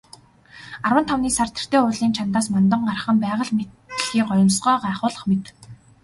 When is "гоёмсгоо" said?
4.29-4.75